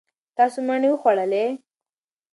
تاسو 0.37 0.59
مڼې 0.67 0.89
وخوړلې. 0.91 1.45